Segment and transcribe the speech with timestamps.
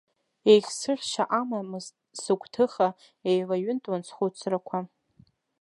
[0.51, 2.87] Еихсыӷьшьа амамызт сыгәҭыха,
[3.29, 4.77] еилаҩынтуан схәыцрақәа.